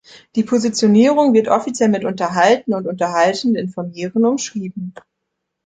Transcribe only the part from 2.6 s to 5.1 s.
und unterhaltend informieren“ umschrieben.